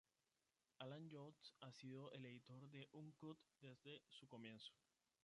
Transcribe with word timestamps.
Allan 0.79 1.07
Jones 1.11 1.53
ha 1.59 1.71
sido 1.71 2.11
el 2.13 2.25
editor 2.25 2.67
de 2.71 2.89
Uncut 2.93 3.37
desde 3.61 4.01
su 4.09 4.27
comienzo. 4.27 4.73